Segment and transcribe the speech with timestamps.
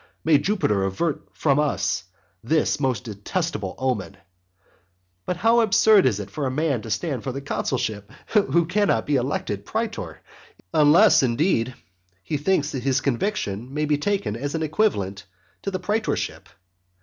[0.23, 2.05] May Jupiter avert from us
[2.43, 4.17] this most detestable omen!
[5.27, 9.05] But how absurd is it for a man to stand for the consulship who cannot
[9.05, 10.21] be elected praetor!
[10.73, 11.75] unless, indeed,
[12.23, 15.25] he thinks his conviction may be taken as an equivalent
[15.61, 16.49] to the praetorship.